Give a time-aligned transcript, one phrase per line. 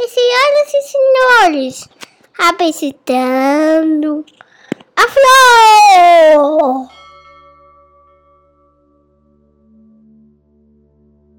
[0.00, 1.88] E senhoras e senhores,
[2.38, 4.24] apresentando
[4.94, 6.88] a flor!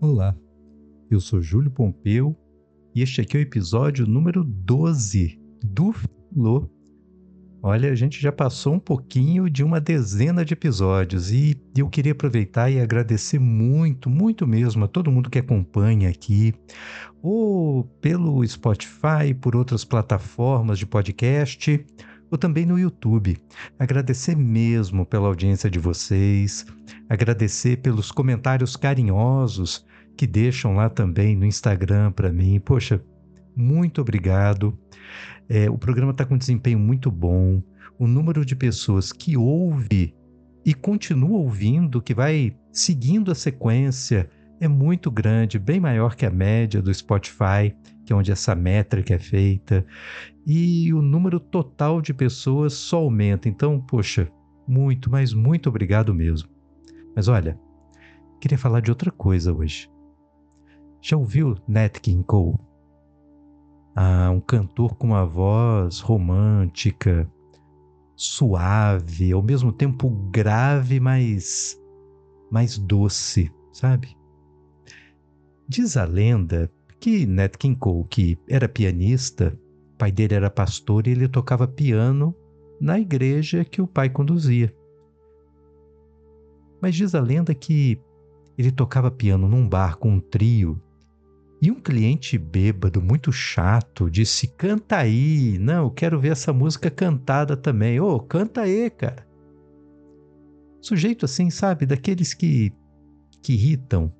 [0.01, 0.35] Olá,
[1.09, 2.35] eu sou Júlio Pompeu
[2.93, 6.69] e este aqui é o episódio número 12 do Flor
[7.61, 12.13] Olha, a gente já passou um pouquinho de uma dezena de episódios e eu queria
[12.13, 16.53] aproveitar e agradecer muito, muito mesmo a todo mundo que acompanha aqui,
[17.21, 21.85] ou pelo Spotify, por outras plataformas de podcast,
[22.31, 23.37] ou também no YouTube.
[23.77, 26.65] Agradecer mesmo pela audiência de vocês,
[27.09, 29.85] agradecer pelos comentários carinhosos
[30.15, 32.57] que deixam lá também no Instagram para mim.
[32.59, 33.01] Poxa,
[33.55, 34.77] muito obrigado.
[35.47, 37.61] É, o programa está com desempenho muito bom.
[37.97, 40.15] O número de pessoas que ouve
[40.65, 46.29] e continua ouvindo, que vai seguindo a sequência, é muito grande, bem maior que a
[46.29, 47.73] média do Spotify,
[48.05, 49.85] que é onde essa métrica é feita.
[50.45, 53.47] E o número total de pessoas só aumenta.
[53.47, 54.29] Então, poxa,
[54.67, 56.49] muito, mas muito obrigado mesmo.
[57.15, 57.59] Mas olha,
[58.39, 59.89] queria falar de outra coisa hoje.
[61.01, 62.68] Já ouviu Nat King Cole?
[64.31, 67.29] Um cantor com uma voz romântica,
[68.15, 71.79] suave, ao mesmo tempo grave, mas
[72.51, 74.17] mais doce, sabe?
[75.67, 79.57] Diz a lenda que Nat King Cole, que era pianista,
[79.97, 82.33] pai dele era pastor e ele tocava piano
[82.79, 84.73] na igreja que o pai conduzia.
[86.81, 88.01] Mas diz a lenda que
[88.57, 90.81] ele tocava piano num bar com um trio
[91.61, 95.57] e um cliente bêbado, muito chato, disse: Canta aí.
[95.59, 97.99] Não, eu quero ver essa música cantada também.
[97.99, 99.27] Ô, oh, canta aí, cara.
[100.81, 101.85] Sujeito assim, sabe?
[101.85, 102.71] Daqueles que,
[103.43, 104.13] que irritam.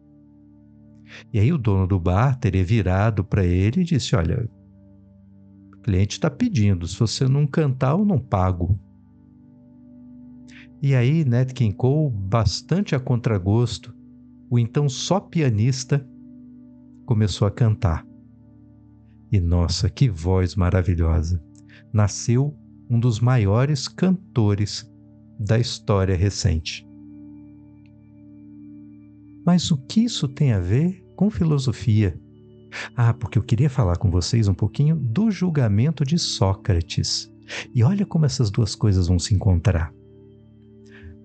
[1.34, 4.50] E aí o dono do bar teria virado para ele e disse: Olha,
[5.74, 6.86] o cliente está pedindo.
[6.86, 8.78] Se você não cantar, eu não pago.
[10.82, 13.94] E aí, Nat King Cole, bastante a contragosto,
[14.50, 16.06] o então só pianista
[17.10, 18.06] começou a cantar.
[19.32, 21.44] E nossa, que voz maravilhosa!
[21.92, 22.56] Nasceu
[22.88, 24.88] um dos maiores cantores
[25.40, 26.88] da história recente.
[29.44, 32.16] Mas o que isso tem a ver com filosofia?
[32.96, 37.28] Ah, porque eu queria falar com vocês um pouquinho do julgamento de Sócrates.
[37.74, 39.92] E olha como essas duas coisas vão se encontrar.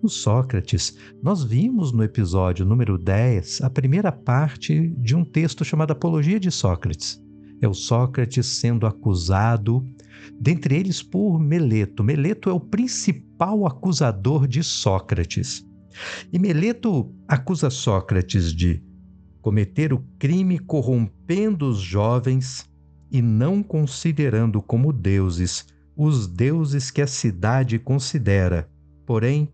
[0.05, 5.93] No Sócrates, nós vimos no episódio número 10 a primeira parte de um texto chamado
[5.93, 7.19] Apologia de Sócrates.
[7.59, 9.83] É o Sócrates sendo acusado,
[10.39, 12.05] dentre eles por Meleto.
[12.05, 15.65] Meleto é o principal acusador de Sócrates.
[16.31, 18.83] E Meleto acusa Sócrates de
[19.41, 22.71] cometer o crime corrompendo os jovens
[23.11, 25.65] e não considerando como deuses
[25.97, 28.69] os deuses que a cidade considera,
[29.07, 29.49] porém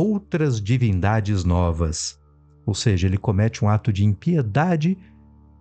[0.00, 2.18] outras divindades novas.
[2.64, 4.96] Ou seja, ele comete um ato de impiedade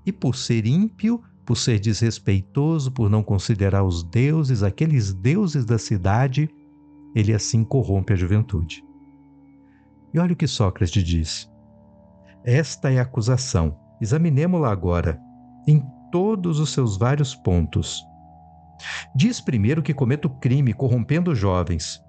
[0.06, 5.78] e, por ser ímpio, por ser desrespeitoso, por não considerar os deuses, aqueles deuses da
[5.78, 6.50] cidade,
[7.14, 8.82] ele assim corrompe a juventude.
[10.14, 11.52] E olha o que Sócrates diz.
[12.46, 13.78] Esta é a acusação.
[14.00, 15.20] Examinemo-la agora,
[15.68, 15.84] em
[16.14, 18.02] todos os seus vários pontos.
[19.14, 22.02] Diz primeiro que cometo crime corrompendo jovens,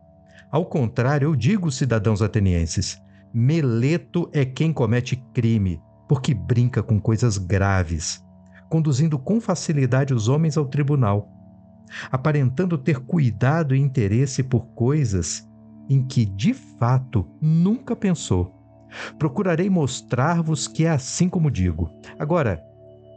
[0.51, 3.01] ao contrário, eu digo, cidadãos atenienses,
[3.33, 8.25] Meleto é quem comete crime, porque brinca com coisas graves,
[8.69, 11.29] conduzindo com facilidade os homens ao tribunal,
[12.11, 15.49] aparentando ter cuidado e interesse por coisas
[15.89, 18.55] em que de fato nunca pensou.
[19.19, 21.91] Procurarei mostrar-vos que é assim como digo.
[22.19, 22.61] Agora,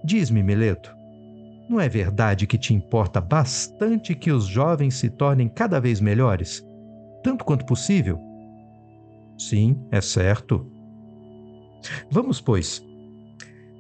[0.03, 0.95] diz-me, Meleto,
[1.67, 6.63] não é verdade que te importa bastante que os jovens se tornem cada vez melhores?
[7.23, 8.19] Tanto quanto possível?
[9.37, 10.65] Sim, é certo.
[12.11, 12.85] Vamos, pois.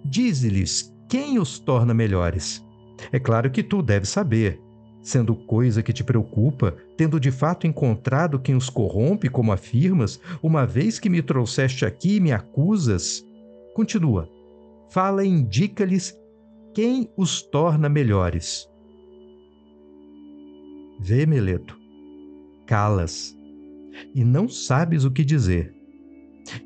[0.03, 2.65] Dize-lhes quem os torna melhores.
[3.11, 4.59] É claro que tu deves saber,
[5.01, 10.65] sendo coisa que te preocupa, tendo de fato encontrado quem os corrompe, como afirmas, uma
[10.65, 13.23] vez que me trouxeste aqui e me acusas.
[13.75, 14.29] Continua.
[14.89, 16.17] Fala e indica-lhes
[16.73, 18.67] quem os torna melhores.
[20.99, 21.77] Vê, Meleto,
[22.65, 23.35] calas
[24.13, 25.73] e não sabes o que dizer.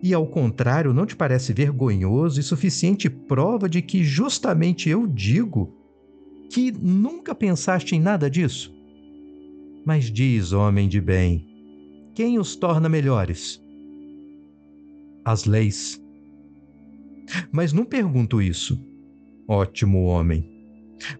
[0.01, 5.75] E ao contrário, não te parece vergonhoso e suficiente prova de que justamente eu digo
[6.51, 8.73] que nunca pensaste em nada disso?
[9.85, 11.47] Mas diz, homem de bem,
[12.15, 13.61] quem os torna melhores?
[15.23, 16.01] As leis.
[17.51, 18.79] Mas não pergunto isso,
[19.47, 20.49] ótimo homem.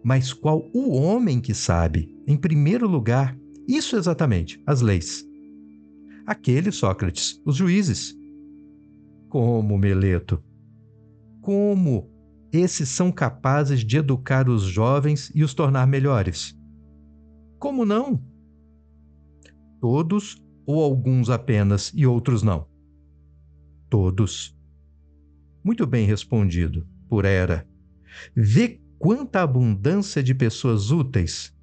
[0.04, 2.10] mas qual o homem que sabe?
[2.26, 3.38] Em primeiro lugar,
[3.68, 5.27] isso exatamente, as leis.
[6.28, 8.14] Aqueles, Sócrates, os juízes.
[9.30, 10.44] Como, Meleto?
[11.40, 12.12] Como
[12.52, 16.54] esses são capazes de educar os jovens e os tornar melhores?
[17.58, 18.22] Como não?
[19.80, 22.68] Todos ou alguns apenas e outros não?
[23.90, 24.54] Todos.
[25.64, 27.66] Muito bem respondido, por Era.
[28.36, 31.56] Vê quanta abundância de pessoas úteis.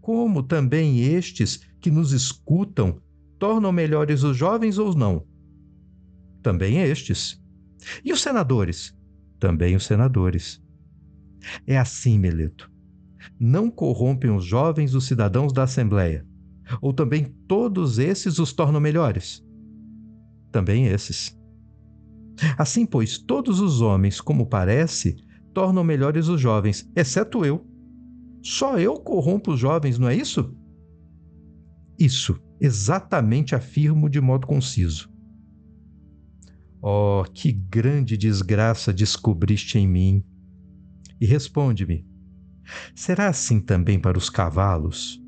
[0.00, 3.02] Como também estes que nos escutam
[3.38, 5.26] tornam melhores os jovens ou não?
[6.42, 7.40] Também estes.
[8.04, 8.96] E os senadores?
[9.38, 10.62] Também os senadores.
[11.66, 12.70] É assim, Meleto.
[13.38, 16.26] Não corrompem os jovens os cidadãos da Assembleia.
[16.80, 19.44] Ou também todos esses os tornam melhores?
[20.50, 21.38] Também esses.
[22.58, 25.16] Assim, pois, todos os homens, como parece,
[25.52, 27.64] tornam melhores os jovens, exceto eu.
[28.42, 30.54] Só eu corrompo os jovens, não é isso?
[31.98, 35.12] Isso, exatamente afirmo de modo conciso.
[36.80, 40.24] Oh, que grande desgraça descobriste em mim!
[41.20, 42.06] E responde-me:
[42.94, 45.20] será assim também para os cavalos?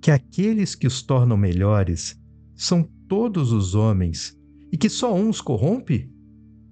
[0.00, 2.20] Que aqueles que os tornam melhores
[2.54, 4.38] são todos os homens
[4.70, 6.10] e que só um os corrompe?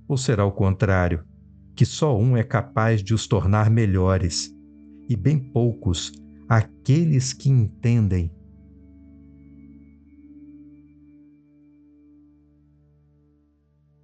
[0.06, 1.24] Ou será o contrário,
[1.74, 4.54] que só um é capaz de os tornar melhores,
[5.08, 6.12] e bem poucos
[6.48, 8.30] aqueles que entendem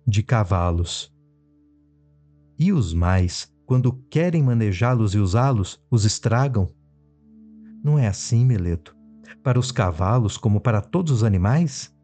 [0.09, 1.13] de cavalos.
[2.59, 6.67] E os mais, quando querem manejá-los e usá-los, os estragam?
[7.85, 8.97] Não é assim, Meleto?
[9.43, 11.95] Para os cavalos como para todos os animais?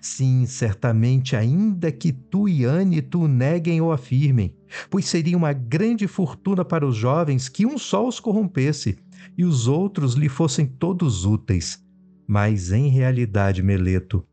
[0.00, 4.56] Sim, certamente, ainda que tu e Anne tu neguem ou afirmem,
[4.88, 8.98] pois seria uma grande fortuna para os jovens que um só os corrompesse
[9.36, 11.84] e os outros lhe fossem todos úteis.
[12.26, 14.26] Mas em realidade, Meleto,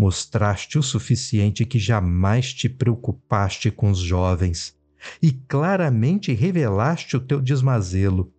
[0.00, 4.74] Mostraste o suficiente que jamais te preocupaste com os jovens
[5.20, 8.32] e claramente revelaste o teu desmazelo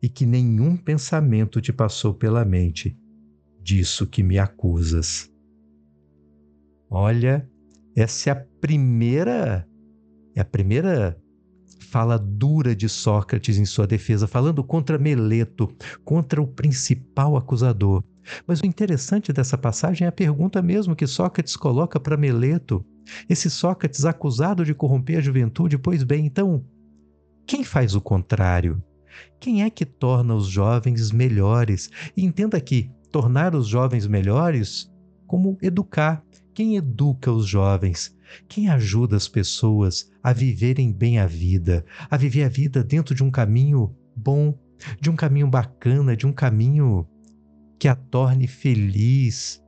[0.00, 2.96] e que nenhum pensamento te passou pela mente
[3.60, 5.28] disso que me acusas.
[6.88, 7.44] Olha,
[7.96, 9.68] essa é a primeira
[10.36, 11.20] é a primeira
[11.88, 15.74] fala dura de Sócrates em sua defesa, falando contra Meleto,
[16.04, 18.04] contra o principal acusador.
[18.46, 22.84] Mas o interessante dessa passagem é a pergunta mesmo que Sócrates coloca para Meleto.
[23.28, 26.64] Esse Sócrates acusado de corromper a juventude, pois bem, então,
[27.46, 28.82] quem faz o contrário?
[29.38, 31.90] Quem é que torna os jovens melhores?
[32.16, 34.90] E entenda aqui, tornar os jovens melhores
[35.26, 36.24] como educar.
[36.54, 38.16] Quem educa os jovens?
[38.48, 43.24] Quem ajuda as pessoas a viverem bem a vida, a viver a vida dentro de
[43.24, 44.56] um caminho bom,
[45.00, 47.06] de um caminho bacana, de um caminho
[47.80, 49.60] que a torne feliz,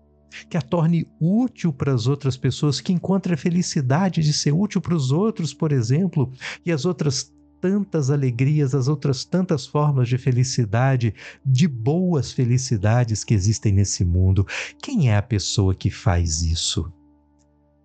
[0.50, 4.82] que a torne útil para as outras pessoas, que encontre a felicidade de ser útil
[4.82, 6.30] para os outros, por exemplo,
[6.64, 13.32] e as outras tantas alegrias, as outras tantas formas de felicidade, de boas felicidades que
[13.32, 14.46] existem nesse mundo.
[14.82, 16.92] Quem é a pessoa que faz isso?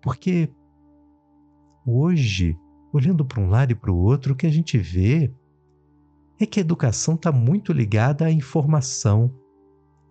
[0.02, 0.50] Porque
[1.86, 2.54] hoje,
[2.92, 5.32] olhando para um lado e para o outro, o que a gente vê
[6.38, 9.32] é que a educação está muito ligada à informação,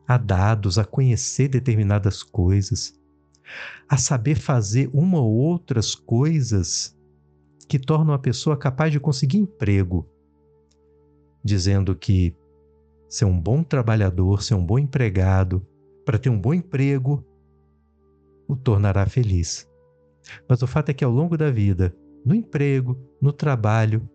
[0.07, 2.97] a dados, a conhecer determinadas coisas,
[3.89, 6.97] a saber fazer uma ou outras coisas
[7.67, 10.07] que tornam a pessoa capaz de conseguir emprego,
[11.43, 12.33] dizendo que
[13.09, 15.65] ser um bom trabalhador, ser um bom empregado,
[16.05, 17.23] para ter um bom emprego,
[18.47, 19.69] o tornará feliz.
[20.47, 21.93] Mas o fato é que ao longo da vida,
[22.25, 24.09] no emprego, no trabalho,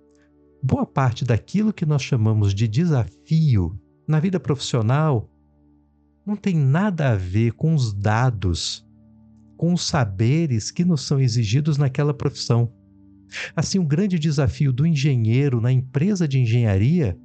[0.62, 5.28] boa parte daquilo que nós chamamos de desafio na vida profissional
[6.26, 8.86] não tem nada a ver com os dados,
[9.56, 12.72] com os saberes que nos são exigidos naquela profissão.
[13.56, 17.18] Assim, o grande desafio do engenheiro na empresa de engenharia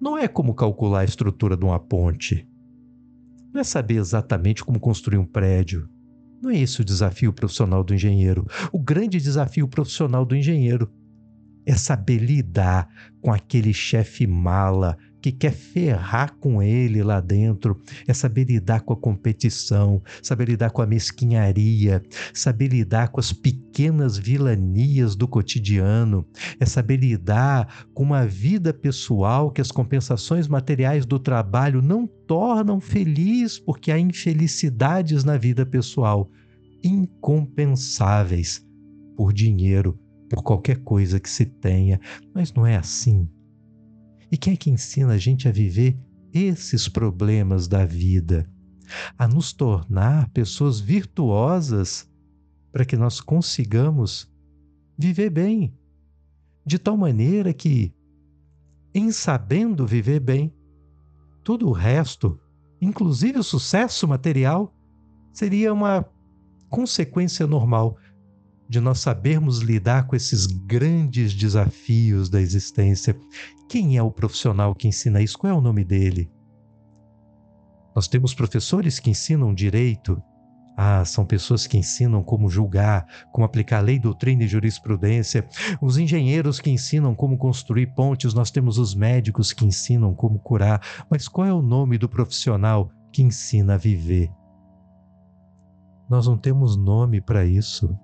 [0.00, 2.46] não é como calcular a estrutura de uma ponte.
[3.52, 5.88] Não é saber exatamente como construir um prédio.
[6.42, 8.46] Não é esse o desafio profissional do engenheiro.
[8.70, 10.92] O grande desafio profissional do engenheiro
[11.64, 12.88] é saber lidar
[13.20, 14.96] com aquele chefe mala
[15.26, 20.70] que quer ferrar com ele lá dentro, é saber lidar com a competição, saber lidar
[20.70, 22.00] com a mesquinharia,
[22.32, 26.24] saber lidar com as pequenas vilanias do cotidiano,
[26.60, 32.78] é saber lidar com uma vida pessoal que as compensações materiais do trabalho não tornam
[32.80, 36.30] feliz, porque há infelicidades na vida pessoal
[36.84, 38.64] incompensáveis
[39.16, 39.98] por dinheiro,
[40.30, 41.98] por qualquer coisa que se tenha,
[42.32, 43.28] mas não é assim
[44.36, 45.98] E quem é que ensina a gente a viver
[46.30, 48.46] esses problemas da vida?
[49.16, 52.06] A nos tornar pessoas virtuosas
[52.70, 54.30] para que nós consigamos
[54.98, 55.72] viver bem,
[56.66, 57.94] de tal maneira que,
[58.92, 60.52] em sabendo viver bem,
[61.42, 62.38] todo o resto,
[62.78, 64.70] inclusive o sucesso material,
[65.32, 66.04] seria uma
[66.68, 67.96] consequência normal
[68.68, 73.18] de nós sabermos lidar com esses grandes desafios da existência.
[73.68, 75.38] Quem é o profissional que ensina isso?
[75.38, 76.30] Qual é o nome dele?
[77.94, 80.22] Nós temos professores que ensinam direito.
[80.76, 85.48] Ah, são pessoas que ensinam como julgar, como aplicar lei, doutrina e jurisprudência.
[85.80, 88.34] Os engenheiros que ensinam como construir pontes.
[88.34, 90.80] Nós temos os médicos que ensinam como curar.
[91.10, 94.30] Mas qual é o nome do profissional que ensina a viver?
[96.08, 97.98] Nós não temos nome para isso.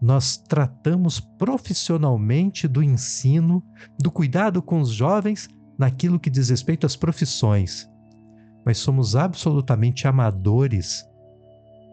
[0.00, 3.62] Nós tratamos profissionalmente do ensino,
[3.98, 5.48] do cuidado com os jovens
[5.78, 7.88] naquilo que diz respeito às profissões,
[8.64, 11.06] mas somos absolutamente amadores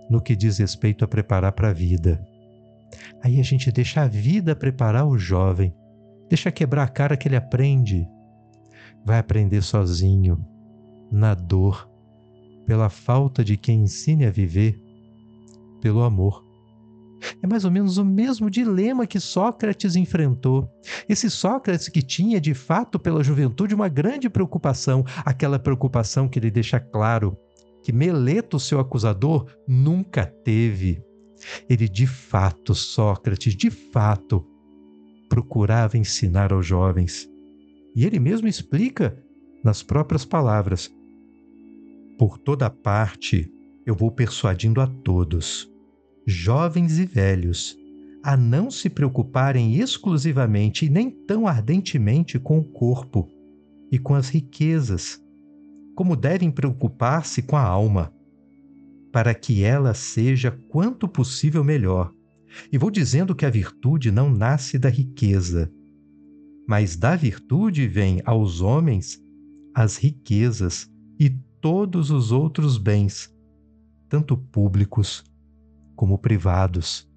[0.10, 2.26] no que diz respeito a preparar para a vida.
[3.22, 5.74] Aí a gente deixa a vida preparar o jovem,
[6.30, 8.08] deixa quebrar a cara que ele aprende.
[9.06, 10.46] Vai aprender sozinho,
[11.12, 11.90] na dor,
[12.66, 14.82] pela falta de quem ensine a viver,
[15.82, 16.47] pelo amor.
[17.42, 20.70] É mais ou menos o mesmo dilema que Sócrates enfrentou.
[21.08, 26.52] Esse Sócrates que tinha, de fato, pela juventude, uma grande preocupação, aquela preocupação que ele
[26.52, 27.38] deixa claro
[27.84, 31.02] que Meleto, seu acusador, nunca teve.
[31.70, 34.46] Ele, de fato, Sócrates, de fato,
[35.30, 37.28] procurava ensinar aos jovens.
[37.96, 39.18] E ele mesmo explica
[39.64, 40.92] nas próprias palavras:
[42.18, 43.52] Por toda parte
[43.86, 45.72] eu vou persuadindo a todos
[46.30, 47.78] jovens e velhos,
[48.22, 53.30] a não se preocuparem exclusivamente e nem tão ardentemente com o corpo
[53.90, 55.24] e com as riquezas,
[55.96, 58.14] como devem preocupar-se com a alma,
[59.10, 62.14] para que ela seja quanto possível melhor.
[62.70, 65.72] E vou dizendo que a virtude não nasce da riqueza,
[66.68, 69.18] mas da virtude vem aos homens
[69.74, 71.30] as riquezas e
[71.62, 73.34] todos os outros bens,
[74.10, 75.24] tanto públicos
[75.98, 77.10] como privados.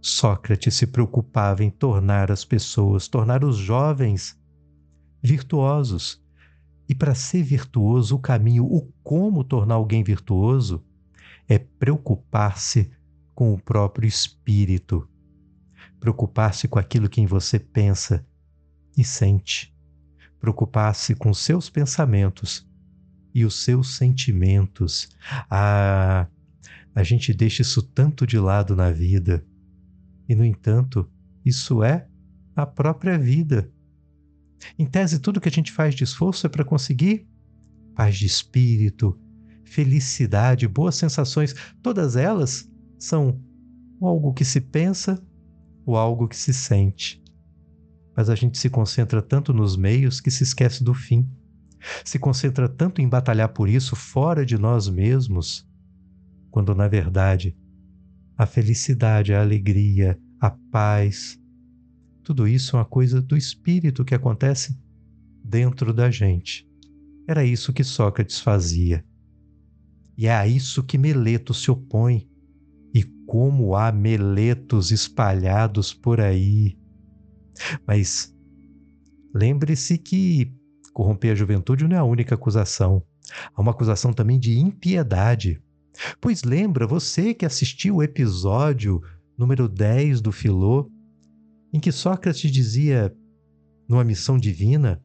[0.00, 4.36] Sócrates se preocupava em tornar as pessoas, tornar os jovens
[5.22, 6.20] virtuosos.
[6.88, 10.82] E para ser virtuoso, o caminho, o como tornar alguém virtuoso,
[11.46, 12.90] é preocupar-se
[13.34, 15.08] com o próprio espírito,
[16.00, 18.26] preocupar-se com aquilo que em você pensa
[18.96, 19.74] e sente,
[20.40, 22.66] preocupar-se com seus pensamentos
[23.34, 25.08] e os seus sentimentos.
[25.50, 26.26] Ah,
[26.94, 29.44] a gente deixa isso tanto de lado na vida.
[30.28, 31.10] E, no entanto,
[31.44, 32.06] isso é
[32.54, 33.70] a própria vida.
[34.78, 37.26] Em tese, tudo que a gente faz de esforço é para conseguir
[37.94, 39.18] paz de espírito,
[39.64, 41.54] felicidade, boas sensações.
[41.82, 43.40] Todas elas são
[44.00, 45.22] algo que se pensa
[45.84, 47.22] ou algo que se sente.
[48.16, 51.28] Mas a gente se concentra tanto nos meios que se esquece do fim.
[52.04, 55.68] Se concentra tanto em batalhar por isso fora de nós mesmos
[56.54, 57.52] quando na verdade
[58.38, 61.36] a felicidade, a alegria, a paz,
[62.22, 64.78] tudo isso é uma coisa do espírito que acontece
[65.42, 66.64] dentro da gente.
[67.26, 69.04] Era isso que Sócrates fazia.
[70.16, 72.30] E é a isso que Meleto se opõe.
[72.94, 76.78] E como há Meletos espalhados por aí.
[77.84, 78.32] Mas
[79.34, 80.54] lembre-se que
[80.92, 83.02] corromper a juventude não é a única acusação.
[83.52, 85.60] Há uma acusação também de impiedade.
[86.20, 89.00] Pois lembra, você que assistiu o episódio
[89.36, 90.90] número 10 do Filô,
[91.72, 93.14] em que Sócrates dizia,
[93.88, 95.02] numa missão divina,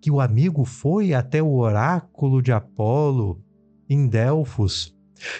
[0.00, 3.42] que o amigo foi até o oráculo de Apolo
[3.88, 4.94] em Delfos.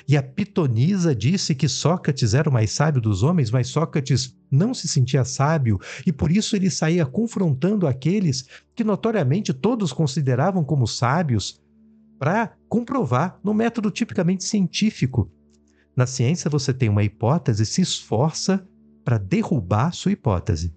[0.09, 4.73] E a pitonisa disse que Sócrates era o mais sábio dos homens, mas Sócrates não
[4.73, 10.87] se sentia sábio e por isso ele saía confrontando aqueles que notoriamente todos consideravam como
[10.87, 11.61] sábios,
[12.18, 15.30] para comprovar no método tipicamente científico.
[15.94, 18.66] Na ciência, você tem uma hipótese e se esforça
[19.04, 20.75] para derrubar a sua hipótese.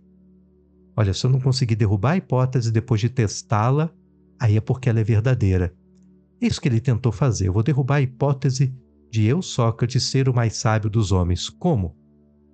[0.96, 3.92] Olha, se eu não conseguir derrubar a hipótese depois de testá-la,
[4.40, 5.74] aí é porque ela é verdadeira.
[6.42, 7.48] É isso que ele tentou fazer.
[7.48, 8.74] Eu vou derrubar a hipótese
[9.10, 11.50] de eu, Sócrates, ser o mais sábio dos homens.
[11.50, 11.96] Como?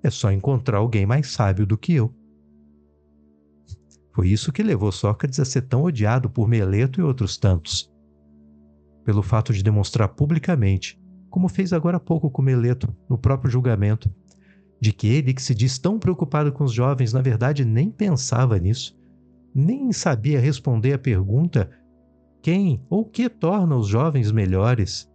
[0.02, 2.14] É só encontrar alguém mais sábio do que eu.
[4.14, 7.94] Foi isso que levou Sócrates a ser tão odiado por Meleto e outros tantos
[9.06, 14.12] pelo fato de demonstrar publicamente, como fez agora há pouco com Meleto no próprio julgamento,
[14.82, 18.58] de que ele, que se diz tão preocupado com os jovens, na verdade nem pensava
[18.58, 18.98] nisso.
[19.54, 21.70] nem sabia responder a pergunta
[22.42, 25.10] quem ou que torna os jovens melhores.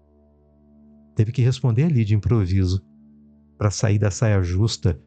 [1.14, 2.82] Teve que responder ali de improviso,
[3.58, 4.98] para sair da saia justa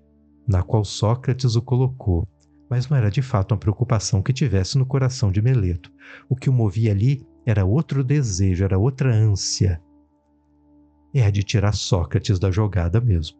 [0.47, 2.27] na qual Sócrates o colocou.
[2.69, 5.91] Mas não era de fato uma preocupação que tivesse no coração de Meleto.
[6.29, 9.81] O que o movia ali era outro desejo, era outra ânsia.
[11.13, 13.37] É a de tirar Sócrates da jogada mesmo.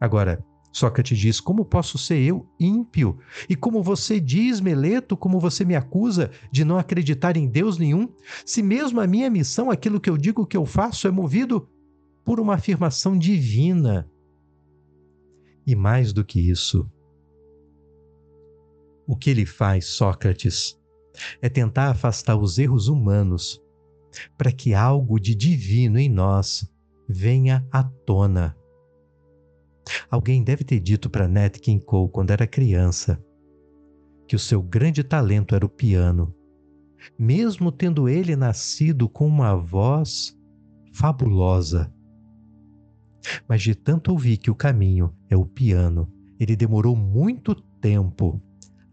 [0.00, 3.18] Agora, Sócrates diz: Como posso ser eu ímpio?
[3.48, 8.08] E como você diz, Meleto, como você me acusa de não acreditar em Deus nenhum,
[8.44, 11.68] se mesmo a minha missão, aquilo que eu digo que eu faço, é movido
[12.24, 14.08] por uma afirmação divina.
[15.66, 16.90] E mais do que isso,
[19.06, 20.79] o que ele faz, Sócrates,
[21.40, 23.60] é tentar afastar os erros humanos
[24.36, 26.68] para que algo de divino em nós
[27.08, 28.56] venha à tona
[30.10, 33.22] Alguém deve ter dito para Nat King Cole quando era criança
[34.26, 36.32] que o seu grande talento era o piano,
[37.18, 40.38] mesmo tendo ele nascido com uma voz
[40.92, 41.92] fabulosa.
[43.48, 46.08] Mas de tanto ouvir que o caminho é o piano,
[46.38, 48.40] ele demorou muito tempo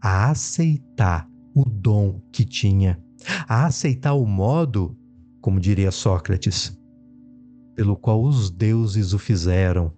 [0.00, 1.28] a aceitar
[1.60, 3.02] o dom que tinha,
[3.48, 4.96] a aceitar o modo,
[5.40, 6.78] como diria Sócrates,
[7.74, 9.92] pelo qual os deuses o fizeram,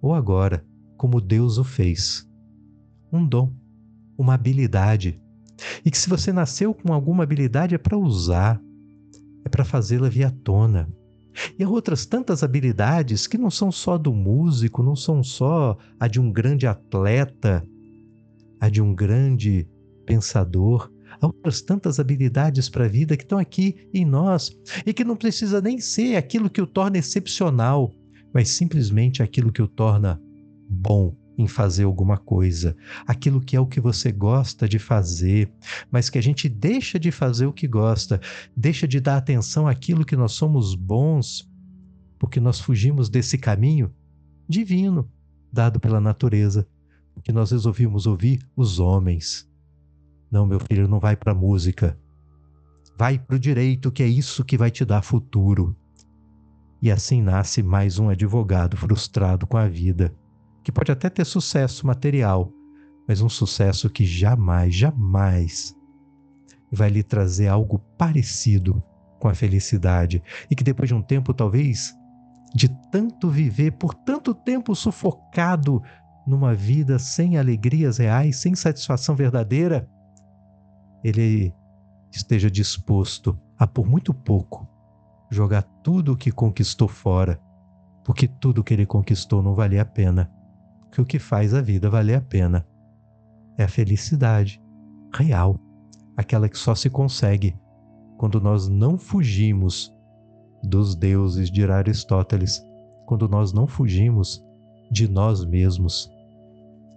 [0.00, 0.64] ou agora,
[0.96, 2.26] como Deus o fez.
[3.12, 3.52] Um dom,
[4.16, 5.20] uma habilidade.
[5.84, 8.60] E que se você nasceu com alguma habilidade é para usar,
[9.44, 10.88] é para fazê-la vir à tona.
[11.58, 16.08] E há outras tantas habilidades que não são só do músico, não são só a
[16.08, 17.66] de um grande atleta,
[18.60, 19.68] a de um grande
[20.08, 20.90] pensador.
[21.20, 24.50] Há outras tantas habilidades para a vida que estão aqui em nós
[24.86, 27.92] e que não precisa nem ser aquilo que o torna excepcional,
[28.32, 30.20] mas simplesmente aquilo que o torna
[30.68, 32.74] bom em fazer alguma coisa,
[33.06, 35.50] aquilo que é o que você gosta de fazer,
[35.90, 38.20] mas que a gente deixa de fazer o que gosta,
[38.56, 41.48] deixa de dar atenção àquilo que nós somos bons,
[42.18, 43.92] porque nós fugimos desse caminho
[44.48, 45.08] divino
[45.52, 46.66] dado pela natureza,
[47.14, 49.47] porque nós resolvimos ouvir os homens.
[50.30, 51.98] Não, meu filho, não vai para música.
[52.98, 55.74] Vai para o direito, que é isso que vai te dar futuro.
[56.82, 60.14] E assim nasce mais um advogado frustrado com a vida,
[60.62, 62.52] que pode até ter sucesso material,
[63.06, 65.74] mas um sucesso que jamais, jamais
[66.70, 68.82] vai lhe trazer algo parecido
[69.18, 71.94] com a felicidade e que depois de um tempo, talvez,
[72.54, 75.82] de tanto viver por tanto tempo sufocado
[76.26, 79.88] numa vida sem alegrias reais, sem satisfação verdadeira,
[81.02, 81.54] ele
[82.10, 84.66] esteja disposto a, por muito pouco,
[85.30, 87.40] jogar tudo o que conquistou fora,
[88.04, 90.30] porque tudo que ele conquistou não valia a pena.
[90.90, 92.66] Que o que faz a vida valer a pena
[93.58, 94.62] é a felicidade
[95.14, 95.58] real,
[96.16, 97.54] aquela que só se consegue
[98.16, 99.94] quando nós não fugimos
[100.62, 102.60] dos deuses, de Aristóteles,
[103.06, 104.44] quando nós não fugimos
[104.90, 106.10] de nós mesmos.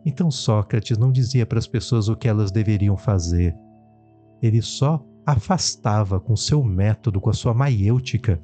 [0.06, 3.56] Então Sócrates não dizia para as pessoas o que elas deveriam fazer.
[4.42, 8.42] Ele só afastava com seu método, com a sua maiêutica,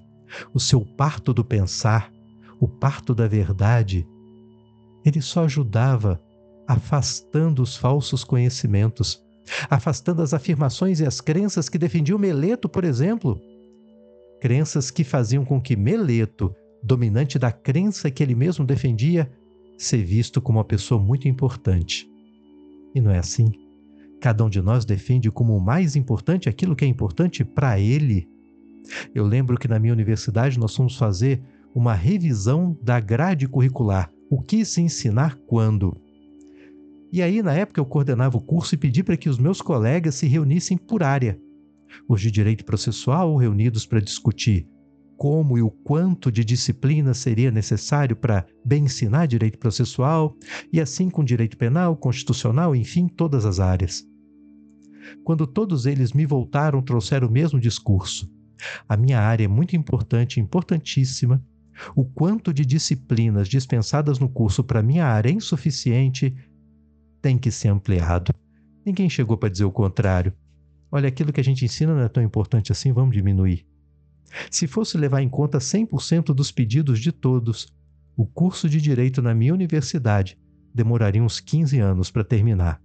[0.54, 2.12] o seu parto do pensar,
[2.60, 4.08] o parto da verdade.
[5.04, 6.22] Ele só ajudava
[6.68, 9.24] afastando os falsos conhecimentos,
[9.70, 13.40] afastando as afirmações e as crenças que defendiam Meleto, por exemplo.
[14.42, 19.32] Crenças que faziam com que Meleto, dominante da crença que ele mesmo defendia,
[19.78, 22.08] ser visto como uma pessoa muito importante.
[22.94, 23.67] E não é assim.
[24.20, 28.28] Cada um de nós defende como o mais importante aquilo que é importante para ele.
[29.14, 31.42] Eu lembro que na minha universidade nós fomos fazer
[31.76, 35.96] uma revisão da grade curricular, o que se ensinar quando.
[37.12, 40.16] E aí, na época, eu coordenava o curso e pedi para que os meus colegas
[40.16, 41.40] se reunissem por área.
[42.08, 44.68] Os de direito processual reunidos para discutir
[45.18, 50.38] como e o quanto de disciplina seria necessário para bem ensinar direito processual,
[50.72, 54.06] e assim com direito penal, constitucional, enfim, todas as áreas.
[55.24, 58.30] Quando todos eles me voltaram, trouxeram o mesmo discurso.
[58.88, 61.44] A minha área é muito importante, importantíssima.
[61.96, 66.36] O quanto de disciplinas dispensadas no curso para minha área é insuficiente,
[67.22, 68.34] tem que ser ampliado.
[68.86, 70.34] Ninguém chegou para dizer o contrário.
[70.92, 73.66] Olha, aquilo que a gente ensina não é tão importante assim, vamos diminuir.
[74.52, 77.68] Se fosse levar em conta 100% dos pedidos de todos,
[78.16, 80.38] o curso de direito na minha universidade
[80.74, 82.82] demoraria uns 15 anos para terminar,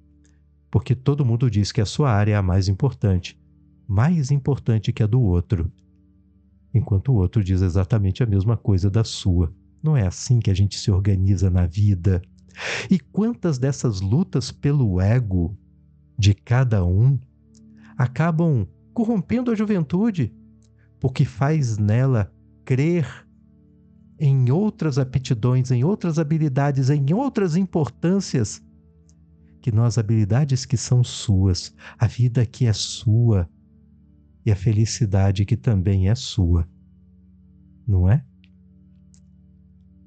[0.70, 3.38] porque todo mundo diz que a sua área é a mais importante,
[3.86, 5.70] mais importante que a do outro,
[6.74, 9.52] enquanto o outro diz exatamente a mesma coisa da sua.
[9.82, 12.22] Não é assim que a gente se organiza na vida.
[12.90, 15.56] E quantas dessas lutas pelo ego
[16.18, 17.18] de cada um
[17.96, 20.32] acabam corrompendo a juventude,
[21.02, 22.32] porque faz nela
[22.64, 23.26] crer
[24.20, 28.62] em outras aptidões, em outras habilidades, em outras importâncias
[29.60, 33.50] que nós habilidades que são suas, a vida que é sua
[34.46, 36.68] e a felicidade que também é sua.
[37.84, 38.24] Não é?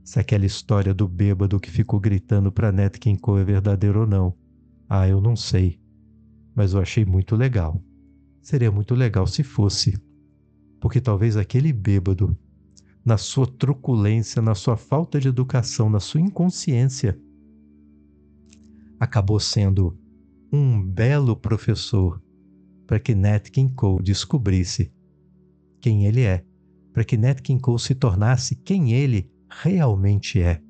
[0.01, 4.08] Se aquela história do bêbado que ficou gritando para Nat King Cole é verdadeira ou
[4.08, 4.34] não.
[4.88, 5.77] Ah, eu não sei.
[6.55, 7.84] Mas eu achei muito legal.
[8.41, 10.05] Seria muito legal se fosse.
[10.86, 12.38] Porque talvez aquele bêbado,
[13.04, 17.19] na sua truculência, na sua falta de educação, na sua inconsciência,
[19.00, 19.98] acabou sendo
[20.54, 22.21] um belo professor
[22.86, 24.93] para que Nat King Cole descobrisse
[25.82, 26.45] quem ele é,
[26.93, 30.62] para que Nat King Cole se tornasse quem ele realmente é.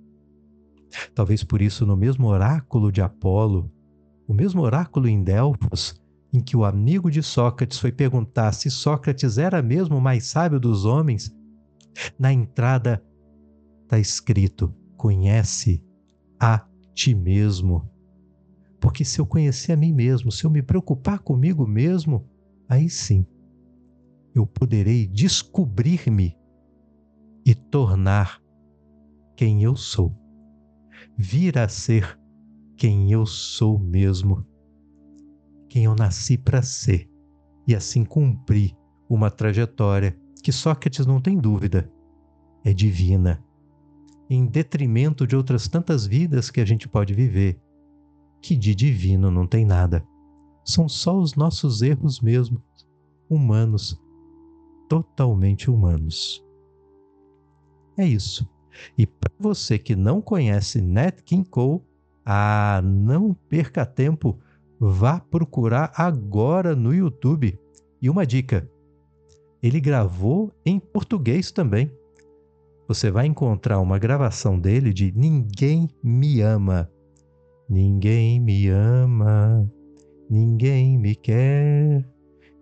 [1.13, 3.69] Talvez por isso, no mesmo oráculo de Apolo,
[4.25, 6.01] o mesmo oráculo em Delfos,
[6.35, 10.59] em que o amigo de Sócrates foi perguntar se Sócrates era mesmo o mais sábio
[10.59, 11.35] dos homens,
[12.19, 13.03] na entrada
[13.83, 15.83] está escrito: conhece
[16.39, 17.89] a ti mesmo.
[18.79, 22.27] Porque se eu conhecer a mim mesmo, se eu me preocupar comigo mesmo,
[22.67, 23.25] aí sim
[24.33, 26.37] eu poderei descobrir-me
[27.45, 28.41] e tornar
[29.35, 30.13] quem eu sou.
[31.17, 32.19] Vir a ser
[32.75, 34.45] quem eu sou mesmo.
[35.75, 37.05] Quem eu nasci para ser.
[37.67, 38.73] E assim cumprir
[39.09, 41.91] uma trajetória que Sócrates não tem dúvida
[42.63, 43.43] é divina,
[44.29, 47.59] em detrimento de outras tantas vidas que a gente pode viver
[48.41, 50.01] que de divino não tem nada.
[50.63, 52.63] São só os nossos erros mesmo,
[53.29, 54.01] humanos,
[54.87, 56.41] totalmente humanos.
[57.97, 58.49] É isso.
[58.97, 61.81] E para você que não conhece Nat King Cole,
[62.25, 64.39] ah, não perca tempo,
[64.79, 67.59] vá procurar agora no YouTube.
[68.01, 68.69] E uma dica:
[69.61, 71.91] ele gravou em português também.
[72.87, 76.89] Você vai encontrar uma gravação dele de Ninguém Me Ama
[77.67, 79.67] Ninguém me ama,
[80.29, 82.07] ninguém me quer,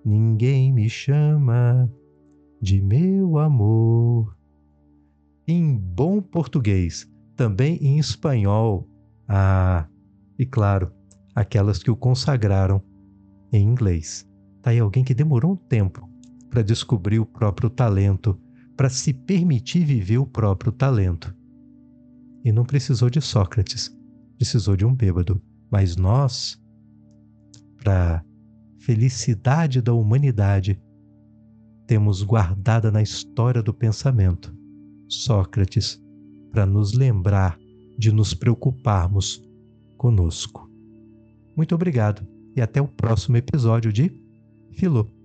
[0.05, 1.91] ninguém me chama
[2.61, 4.33] de meu amor.
[5.45, 8.87] Em bom português, também em espanhol.
[9.27, 9.89] Ah,
[10.39, 10.89] e claro,
[11.35, 12.81] aquelas que o consagraram
[13.51, 14.27] em inglês.
[14.61, 16.09] Tá aí alguém que demorou um tempo
[16.49, 18.39] para descobrir o próprio talento,
[18.77, 21.35] para se permitir viver o próprio talento.
[22.43, 23.91] E não precisou de Sócrates
[24.43, 25.41] precisou de um bêbado,
[25.71, 26.61] mas nós,
[27.81, 28.23] para
[28.79, 30.81] felicidade da humanidade,
[31.87, 34.53] temos guardada na história do pensamento
[35.07, 36.01] Sócrates
[36.51, 37.57] para nos lembrar
[37.97, 39.41] de nos preocuparmos
[39.95, 40.62] conosco.
[41.55, 44.11] Muito obrigado e até o próximo episódio de
[44.71, 45.22] Filô.